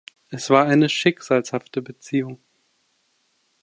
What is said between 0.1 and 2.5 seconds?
Es war eine schicksalhafte Beziehung.